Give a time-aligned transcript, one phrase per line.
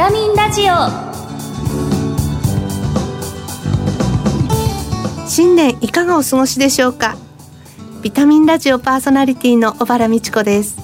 [0.00, 0.72] タミンラジオ。
[5.28, 7.18] 新年いかがお過ごしでしょうか？
[8.00, 10.78] ビタミンラジオパーソナリティの小原美智子です。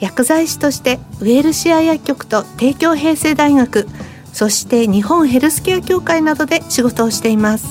[0.00, 3.88] 薬剤師としてウェルシア薬局と帝京平成大学
[4.34, 7.68] そして日本ヘルスケア協会などで仕事をしています。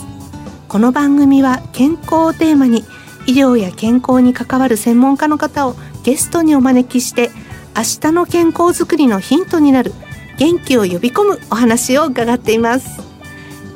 [0.67, 2.83] この番組は健康をテーマに
[3.27, 7.29] 医療や健康に関わる専門家の方をゲストにお招きして
[7.77, 9.93] 明日の健康づくりのヒントになる
[10.37, 13.01] 元気を呼び込むお話を伺っています。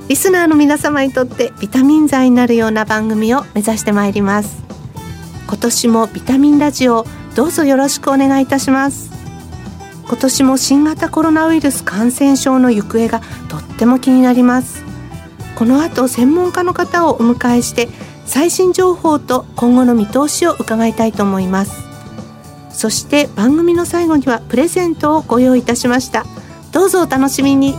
[0.08, 4.63] リスナーの皆様にとってビタミン剤になるような番組を目指してまいります。
[5.48, 7.05] 今年もビタミンラジオ
[7.36, 9.12] どうぞよろしくお願いいたします。
[10.08, 14.84] 今年も新型コロナウイルス感染症の行方がとっても気になります。
[15.55, 17.90] この後専門家の方をお迎えして
[18.26, 21.84] 最新情報と今後の見通しを伺いたいと思います。
[22.70, 26.26] そして番組の最後にはプレゼントをご用意いたしました。
[26.76, 27.73] どうぞお楽しみに。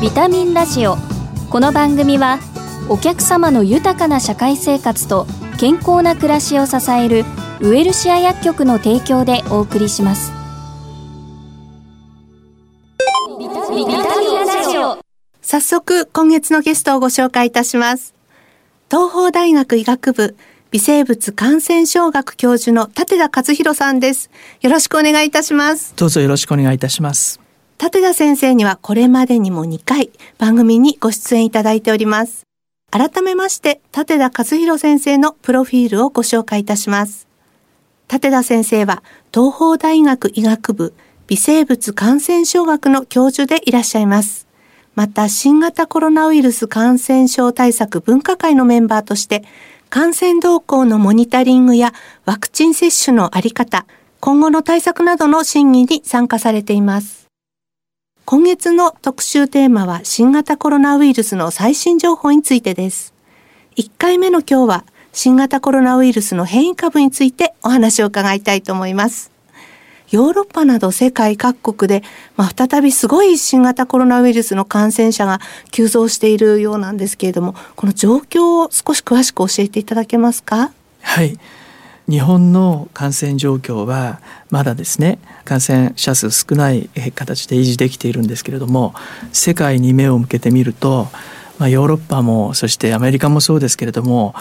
[0.00, 0.96] ビタミンラジオ。
[1.50, 2.40] この番組は
[2.88, 5.28] お客様の豊かな社会生活と
[5.60, 7.24] 健康な暮らしを支える
[7.60, 10.32] ウエルシア薬局の提供でお送りします。
[13.38, 14.98] ビタミンラジオ。
[15.42, 18.14] 早速今月のゲストをご紹介いたします。
[18.90, 20.36] 東邦大学医学部
[20.70, 24.30] 微生物感染症学教授の立田和弘さんです。
[24.60, 25.94] よろしくお願いいたします。
[25.96, 27.40] どうぞよろしくお願いいたします。
[27.80, 32.42] 立田先生にはこれまでにも2回番組にご出演いただいております。
[32.90, 37.26] 改めまして立田和弘先生のプロフィールをご紹介いたします。
[38.12, 40.92] 立田先生は東邦大学医学部
[41.28, 44.46] 微生物感染症学の教授でいらっしゃいます。
[44.94, 49.44] また新型コロナウイルス感染症対策分科会のメンバーとして
[49.90, 51.94] 感染動向のモニタリングや
[52.26, 53.86] ワクチン接種のあり方、
[54.20, 57.28] 今後の対策などの審議に参加されています。
[58.26, 63.14] 今月の特集テーマは新型コロナウイルスの最新情報についてです。
[63.76, 64.84] 1回目の今日は
[65.14, 69.37] 新型コロナウイルスの変異株についてお話を伺いたいと思います。
[70.10, 72.02] ヨーロッパなど世界各国で、
[72.36, 80.72] まあ、再びすごい新型コロナウイルスの感染者が急増しているようなんですけれどもこの状況を少し詳しく教えていただけますか？
[81.02, 81.38] はい
[82.08, 88.94] 日本の感染状況はまだですね感染者数少ない形で維持できているんですけれども
[89.32, 91.08] 世界に目を向けてみると
[91.58, 94.32] まあ、ヨーロッパもそしてアメリカもそうですけれども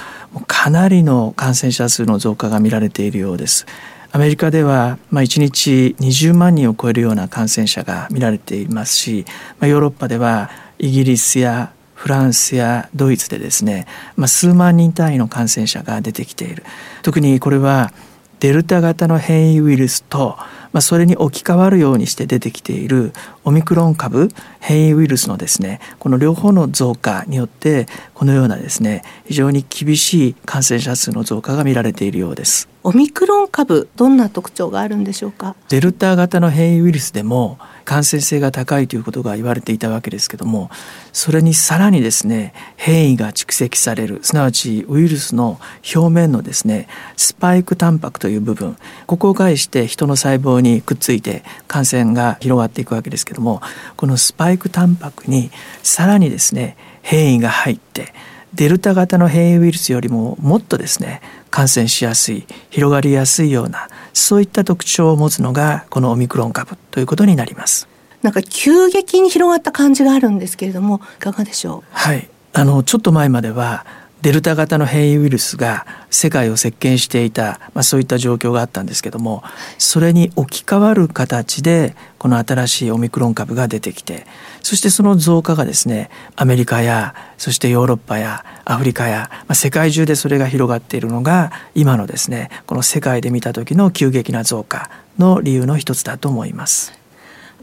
[0.45, 3.65] かなりの感染者数の増加が見られているようです。
[4.11, 9.25] アメリカでは、まあ、1日20万人を超えるような感染者が見られていますし、
[9.59, 16.63] まあ、ヨーロッパではイギリスやフランスやドイツでですね、まあ、数万人単位の感染者が出てきている。
[17.01, 17.91] 特にこれは
[18.39, 20.37] デルタ型の変異ウイルスと
[20.73, 23.13] まあ、それに置き換わるようにして出てきている
[23.45, 32.69] オミクロン株変異ウイルスのですねこの両方の増加によってこのようなですね非常に厳しい感染者数の増加が見られているようです。
[32.83, 35.55] オミクロン株どんな特徴があるんでしょうか？
[35.69, 40.69] デルタ型の変異ウイルスでも感染性が高いということが言われていたわけですけども
[41.13, 45.57] それにさらにですね変異が蓄積されるすなわちウイルスの
[45.95, 53.61] 表面のですねスパイクタンパクという部分ここを介して人の細胞にくっついて感染が広がっていくわけですけども
[53.95, 55.49] このスパイクタンパクに
[55.81, 58.13] さらにですね変異が入って
[58.53, 61.21] デルタ型の変異ウイルスよりももっとですね
[61.57, 67.87] 感染しやすい広がりやすいようなそういった特徴を持つのがこのオミクロン株ということになります。
[68.21, 71.83] なんか急激に広がった感じがあるんですけれどもいかがでしょう？
[71.89, 72.29] はい。
[72.53, 73.87] あのちょっと前までは
[74.27, 79.41] デルタ型の変異ウイルスが世界を席巻していた、まあ、そういった状況があったんですけども
[79.77, 84.27] それに置き換わる形でこの新しいオミクロン株が出てきて
[84.61, 97.06] そしてその増加がですねアメリカやそしてヨーロッパやアフリカや、まあ、世界中でそれが広がっているのが今のですねこの世界で見た時の急激な増加の理由の一つだと思います。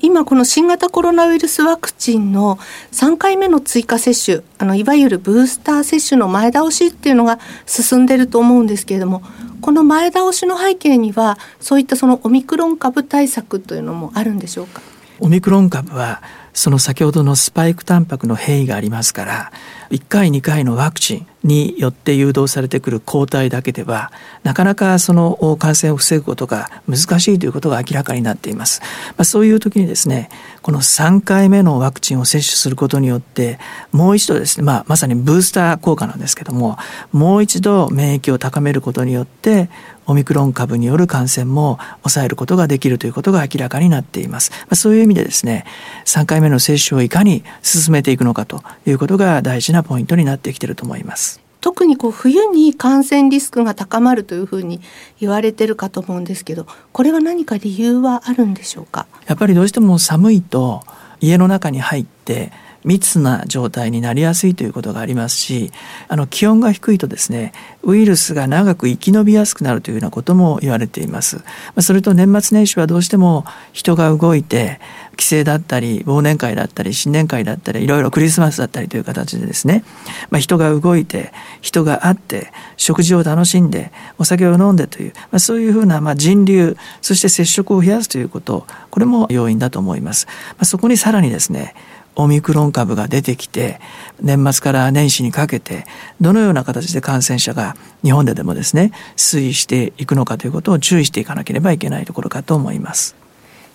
[0.00, 2.58] 今この新型コロナウイルスワクチンの
[2.92, 9.22] 3回目の追加接種あのいわゆるブースター接種の前倒しっていうのが進んでると思うんですけれども
[9.60, 14.82] この前倒しの背景にはそういったそのオミクロン株対策というのもあるんでしょうか？
[15.20, 19.52] オミクロン株はその先ほどのスパイクタンパクの変異がありますから
[19.90, 24.10] 1回2回のワクチンによって誘導されてくる抗体だけでは
[24.42, 28.80] なかなかその感染を防ぐことが難しいということが明らかになっています。
[29.10, 30.30] まあ、そういう時にですね
[30.62, 33.58] この3回目のワクチンを接種することによって
[33.92, 36.78] もう一度ですね、まあ、まさにブースター効果なんですけども
[37.12, 39.68] もう一度免疫を高めることによって
[40.06, 44.50] オミクロン株による感染も抑えることができるということが明らかになっています。
[44.62, 45.64] まあ、そういう意味でですね
[46.04, 51.40] 3回目の接種をいかに進めていくのかということが大事なポイントになってきていると思います。
[51.60, 54.82] 特にこう冬に感染リスクが高まるというふうに
[55.18, 59.06] 言われてるかと思うんですけどこれは何か理由はあるんでしょうか？
[59.26, 60.82] やっぱりどうしても寒いと
[61.22, 62.52] 家の中に入って
[62.84, 65.72] 密な状態になりやすいということがありますし
[66.08, 67.52] あの気温が低いとですね
[67.82, 71.42] ウイルスが長く生き延びやすくなるというようなことも言われています
[71.80, 74.80] それと年末年始はどうしても人が動いて
[75.16, 79.84] 帰省だったり忘年会だったり新年会だったりいろいろクリスマスだったりという形でですね、
[80.30, 90.26] まあ、人が動いて人が会って食事を楽しんでお酒を飲んでという、まあ、そういうふうなまあ人流そして接触を増やすということこれも要因だと思います。
[90.50, 91.74] まあ、そこにさらにですね
[92.16, 93.80] オミクロン株が出てきて
[94.20, 95.84] 年末から年始にかけて
[96.20, 103.16] どのような形で感染者が日本ででもですね推移していくのかということを注意していかなければいけないところかと思います。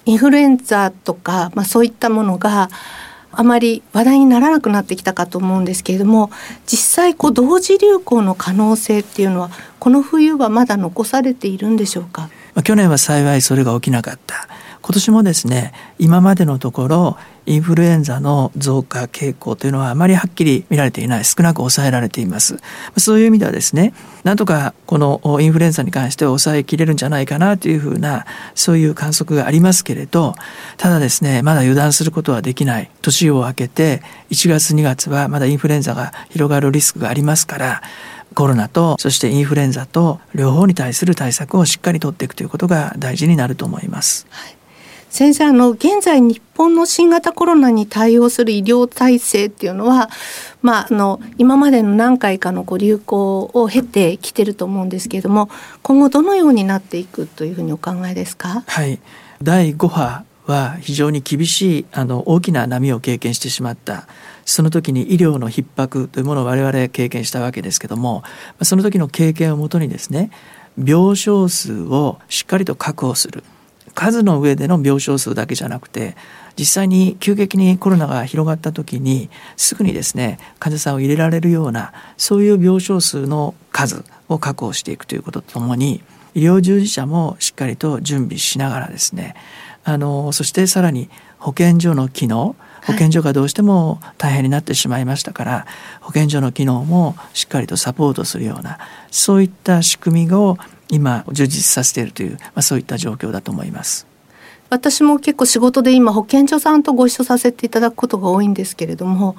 [0.05, 2.69] インフルエンザとか、まあ、そういったものが
[3.31, 6.31] あまり話題にならなくなってきたかと思うんですけれども
[6.65, 12.29] 実際こう同時流行の可能性っていうのはこの冬はまだ残されているんでしょうか？
[12.63, 14.47] 去年は幸いそれが起きなかった
[14.89, 22.57] 今年もですね今までのところインフルエンザの増加傾向というのはあまりはっきり見られていない少なく抑えられています。
[22.97, 23.93] そういう意味ではですね
[24.23, 28.25] なんとかこのインフルエンザに関しては抑えきれるんじゃないかなというふうな
[28.55, 30.33] そういう観測がありますけれど
[30.77, 32.89] ただですねまだ油断することはできない。
[33.03, 34.01] 年を明けて
[34.31, 37.83] 1月2月はまだインフルエンザが広がるリスクがありますから
[38.33, 44.25] コロナとそしてインフルエンザと両方に対する対策をしっかりとっていくということが大事になると思います。
[44.31, 44.58] はい。
[45.09, 50.09] 先生あの現在日本の新型コロナに対応する医療体制っていうのは、
[50.61, 55.49] まあ、あの今までの何回かのこう流行を経てきてると思うんですけれども
[55.81, 58.63] 今後どのようになっていくというふうにお考えですか？
[58.67, 58.99] はい。
[59.41, 64.07] 第5波は非常に厳しいあの大きな波を経験してしまった。
[64.45, 68.23] その時に医療の逼迫というものを我々経験したわけですけども
[68.63, 70.31] その時の経験をもとにですね
[70.75, 73.43] 病床数をしっかりと確保する。
[73.93, 76.15] 数の上での病床数だけじゃなくて
[76.57, 86.01] 実際に急激にコロナが広がった時にすぐにですね患者さんを入れられるようなそういう病床数の数を確保していくということとともに
[86.35, 89.35] 医療従事者もしっかりと準備しながらですね
[89.83, 95.63] あのそしてさらに保健所の機能保健所がどうしても大変になってしまいましたから、はい、
[96.01, 98.79] 保健所の機能もしっかりとサポートするような
[99.11, 100.57] そういった仕組みを
[100.89, 104.08] 今充実させているという、まあ、そういった状況だと思います。
[104.69, 109.35] 私も結構仕事で今保健所さんとご一緒させていただくことが多いんですけれども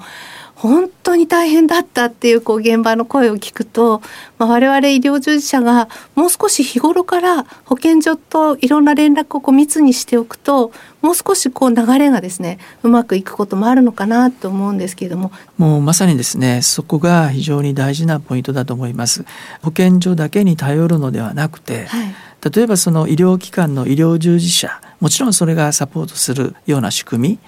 [0.61, 4.01] 本当に大変だったっていうこう現場の声を聞くと、
[4.37, 15.31] まあ、我々医療従事者がもう少し日頃から保健所といろんな連絡をこう密にしておくともう少しこう流れがですねうまくいくこともあるのかなと思うんですけれども。
[15.57, 19.25] もうまさにですねそこが非常に大事なポイントだと思います。
[19.63, 22.13] 保健所だけに頼るのではなくて、はい、
[22.53, 27.39] 例えばその医療機関の医療従事者もちろんそれがサポートするような仕組み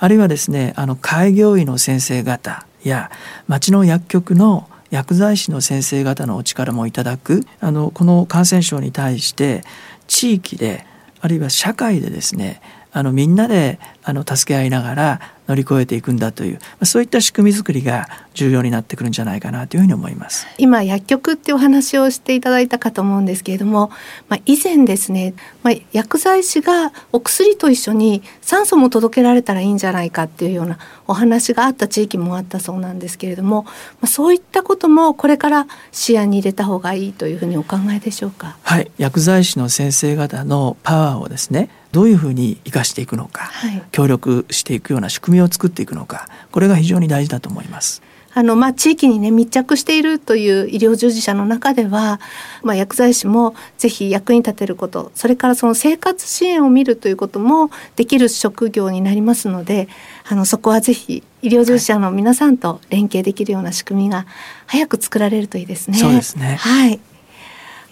[0.00, 3.10] あるいはですねあの開業医の先生方や
[3.46, 9.62] 町の薬局の薬剤師の先生方のお力もいただくあのこの感染症に対して
[10.08, 10.86] 地域で
[11.20, 12.60] あるいは社会でですね
[12.92, 15.20] あのみんなであの助け合いながら
[15.52, 20.46] 乗り越えていくんだというそういった仕組み作りが重要になってくるんじゃないかなというふうに思います。
[20.56, 23.90] 今薬局ってお話をしていただいたかと思うんですけれども、
[24.30, 33.72] まあ、以前ですね、まあ、薬剤師がお薬と一緒に酸素も届けられたらいいんじゃないかっていうようなお話があった地域もあったそうなんですけれども、ま
[34.04, 38.56] あ、そういったこともこれから視野に入れた方がいいというふうにお考えでしょうか？
[38.62, 38.90] はい。
[38.96, 48.02] 薬剤師の先生方のパワーをですねどういうふうに生かしていくのか、はい、協力していくような仕組みを作っていくのかこれが非常に大事だと思います。
[48.34, 52.18] あのまあ、地域にね密着しているという医療従事者の中では、
[52.62, 59.86] まあ、薬剤師もぜひ役に立てることそれからその生活支援を見るということもできる職業になりますので
[60.26, 64.24] あのそこはぜひ医療従事者の皆さんと連携できるような仕組みが
[64.66, 65.98] 早く作られるといいですね。
[65.98, 67.00] そうですねはい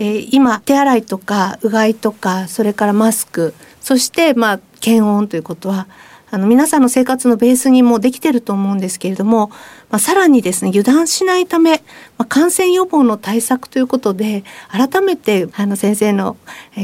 [0.03, 3.53] えー、今手洗いとかうがいとかそれからマスク
[3.83, 5.89] そしてまあ検温ということは
[6.31, 9.49] あの皆さんの生活のベースにもできてると思うんですけれども、
[9.91, 11.79] まあ、さらにですね油断しないため、
[12.19, 16.37] まあ、感染予防の対策ということで改めてあの先生の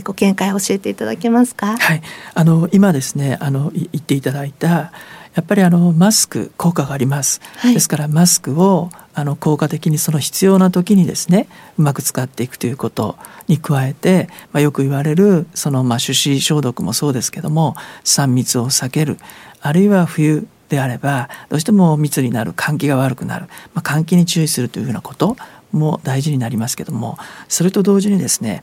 [0.05, 1.77] ご見解を教えていただけますか？
[1.77, 2.03] はい、
[2.35, 4.93] あの今ですねあの言っていただいた
[5.37, 11.47] やっぱりあのマスク効果があります、はい、ですからマスクをあの効果的にその必要な時にですね
[11.79, 13.17] うまく使っていくということ
[13.47, 17.75] に加えて、まあ、よく言われるそのまあ手指消毒もそうですけども
[18.05, 19.19] 3密を避ける。
[19.61, 25.37] あるいは冬であればどうしても密になる換気が悪くなる、まあ、換気に注意するというふうなこと
[25.73, 28.63] も大事になりますけどもそれと同時にですね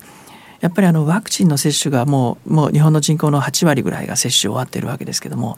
[0.64, 5.58] やっぱりあのワクチンの接種がもうもう日本の人口の8割ぐらいが接種終わっているわけですけども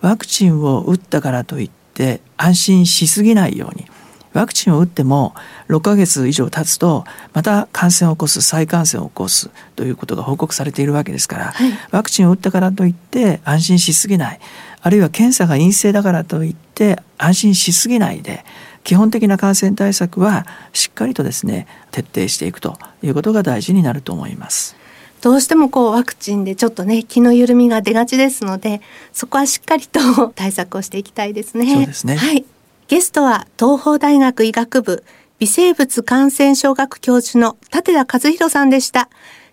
[0.00, 3.84] ワクチンを打ったからといって安心しすぎないように
[4.32, 5.34] ワクチンを打っても
[5.68, 14.40] 6ヶ月以上経つとまた感染を起こす再感染を起こすということが報告されているわけですから、はい、ワクチンを打ったからといって安心しすぎない
[14.80, 18.44] あるいは検査が陰性だからといって安心しすぎないで
[18.86, 24.76] 基本的な感染対策はしっかりとですね徹底していくということが大事になると思います。
[25.22, 28.80] どうしてもこうワクチンでちょっとね気の緩みが出がちですので
[29.12, 31.74] そこはしっかりと対策をしていきたいですね。
[31.74, 32.14] そうですね。
[32.14, 32.44] はい。
[32.86, 35.02] ゲストは東邦大学医学部
[35.40, 39.08] 微生物感染症学教授の立田和弘さんでした。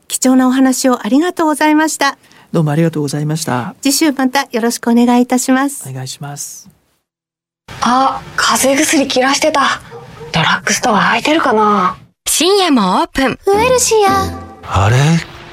[0.07, 2.19] 貴重なお話をありがとうございました。
[2.51, 3.73] どうもありがとうございました。
[3.81, 5.89] 次週またよろしくお願いいたします。
[5.89, 6.82] お願いします。
[7.81, 9.81] あ、風邪薬切らしてた。
[10.31, 13.39] ドラッグストア空いてるかな深夜もオープン。
[13.45, 14.25] ウエルシア。
[14.63, 14.97] あれ？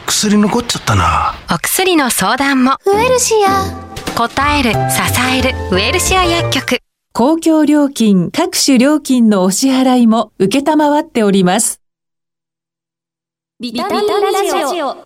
[0.07, 1.35] 薬残っちゃったな。
[1.53, 2.77] お薬の相談も。
[2.87, 3.65] ウエルシア。
[4.17, 4.79] 答える、支
[5.39, 6.79] える、ウエルシア薬局。
[7.13, 11.81] 公共料金、各種料金のお支払いも受けたまわっております。
[13.61, 14.97] ビタミンラジオ。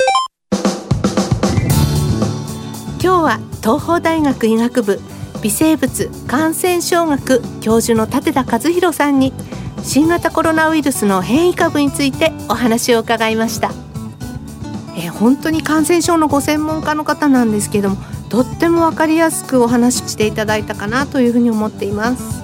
[3.02, 5.00] 今日は東邦大学医学部
[5.45, 9.35] 微生物感染症学教授の立田和弘さんに
[9.83, 13.71] 新型コロナウイルスの変異株についてお話を伺いました、
[14.97, 17.97] え本当に感染症のご専門家の方なんですけども
[18.31, 22.43] とっても分かりやすくお話ししていただいたかなというふうに思っています。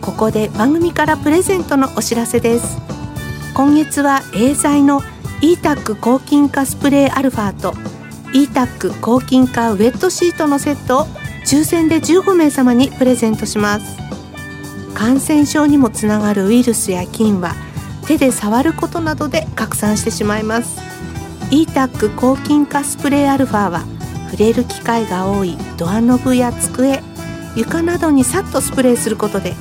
[0.00, 2.78] ここで番組からプレゼントのお知らせです。
[3.54, 5.02] 今月はエーザイの
[5.40, 7.74] e-tac 抗菌化スプレーアルファと
[8.32, 13.96] e-tac 抗菌化ウェットシートのセットを抽選で15名様にプレゼントします。
[14.94, 17.54] 感染症にもつながるウイルスや菌は
[18.06, 20.80] 手で触ることなどで拡散してしまいます。
[21.52, 23.84] e-tac 抗菌化スプレーアルファは
[24.32, 27.00] 触れる機会が多いドアノブや机
[27.54, 29.54] 床などにさっとスプレーすることで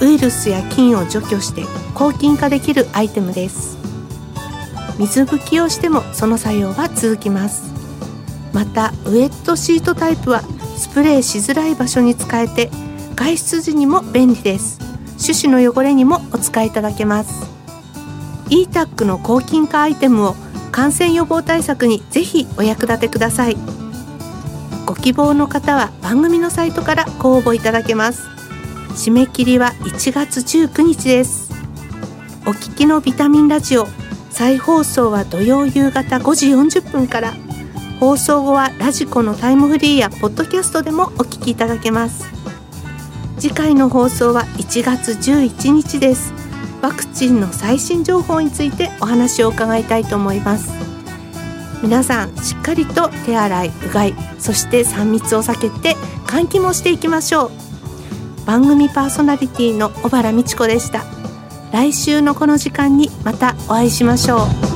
[0.00, 1.64] ウイルスや菌を除去して
[1.94, 3.76] 抗菌化できるアイテムです。
[4.98, 7.74] 水拭きをしてもその作用は続きます。
[8.54, 10.42] またウエットシートタイプは
[10.76, 12.70] スプレーしづらい場所に使えて
[13.14, 14.78] 外出時にも便利です。
[15.18, 17.46] 手指の汚れにもお使いいただけます。
[18.50, 20.36] e-tac の抗菌化アイテムを
[20.70, 23.56] 感染予防対策にぜひお役立てください。
[24.84, 28.28] ご希望の方は番組のサイトからご応募いただけます。
[28.90, 31.50] 締め切りは1月19日です。
[32.46, 33.88] お聞きのビタミンラジオ
[34.30, 37.34] 再放送は土曜夕方5時40分から
[37.98, 42.26] 放送後はラジコのタイムフリーやポッドキャストでもお聞きいただけます。
[43.38, 46.32] 次回の放送は1月11日です。
[46.82, 50.70] ワクチンの最新情報についてお話を伺いたいと思います。
[51.82, 55.94] 皆さんしっかりと手洗いうがいそして3密を避けて
[56.26, 58.46] 換気もしていきましょう。
[58.46, 61.02] 番組パーソナリティの小原美智子でした。
[61.72, 64.75] 来週のこの時間にまたお会いしましょう。